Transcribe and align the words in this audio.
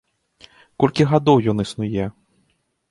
Колькі 0.83 1.07
гадоў 1.11 1.37
ён 1.55 1.67
існуе! 1.69 2.05